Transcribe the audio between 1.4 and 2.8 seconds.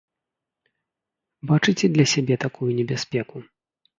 Бачыце для сябе такую